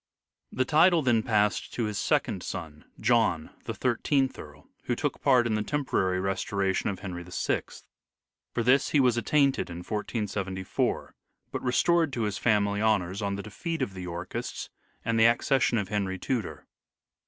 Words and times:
The 0.51 0.65
title 0.65 1.03
then 1.03 1.21
passed 1.21 1.75
to 1.75 1.83
his 1.83 1.99
second 1.99 2.41
son, 2.41 2.85
John, 2.99 3.51
the 3.65 3.73
Thirteenth 3.75 4.39
Earl, 4.39 4.67
who 4.85 4.95
took 4.95 5.21
part 5.21 5.45
in 5.45 5.53
the 5.53 5.61
tem 5.61 5.85
porary 5.85 6.19
restoration 6.19 6.89
of 6.89 7.01
Henry 7.01 7.21
VI. 7.23 7.61
For 8.51 8.63
this 8.63 8.89
he 8.89 8.99
was 8.99 9.15
at 9.19 9.27
tainted 9.27 9.69
in 9.69 9.77
1474, 9.83 11.13
but 11.51 11.61
restored 11.61 12.11
to 12.13 12.23
his 12.23 12.39
family 12.39 12.81
honours 12.81 13.21
on 13.21 13.35
the 13.35 13.43
defeat 13.43 13.83
of 13.83 13.93
the 13.93 14.01
Yorkists 14.01 14.71
and 15.05 15.19
the 15.19 15.25
accession 15.27 15.77
of 15.77 15.89
Henry 15.89 16.17
Tudor. 16.17 16.65